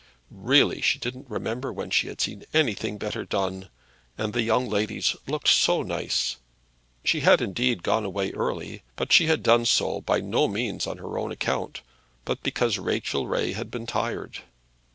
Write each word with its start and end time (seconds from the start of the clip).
Really 0.31 0.81
she 0.81 0.97
didn't 0.97 1.29
remember 1.29 1.71
when 1.71 1.91
she 1.91 2.07
had 2.07 2.19
seen 2.19 2.43
anything 2.55 2.97
better 2.97 3.23
done; 3.23 3.69
and 4.17 4.33
the 4.33 4.41
young 4.41 4.67
ladies 4.67 5.15
looked 5.27 5.47
so 5.47 5.83
nice. 5.83 6.37
She 7.05 7.19
had 7.19 7.39
indeed 7.39 7.83
gone 7.83 8.03
away 8.03 8.31
early; 8.31 8.81
but 8.95 9.13
she 9.13 9.27
had 9.27 9.43
done 9.43 9.65
so 9.65 10.01
by 10.01 10.19
no 10.19 10.47
means 10.47 10.87
on 10.87 10.97
her 10.97 11.19
own 11.19 11.31
account, 11.31 11.81
but 12.25 12.41
because 12.41 12.79
Rachel 12.79 13.27
Ray 13.27 13.53
had 13.53 13.69
been 13.69 13.85
tired. 13.85 14.39